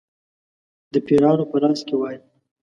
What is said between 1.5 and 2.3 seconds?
په لاس کې وای.